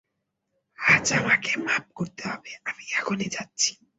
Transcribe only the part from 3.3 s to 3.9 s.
যাচ্ছি।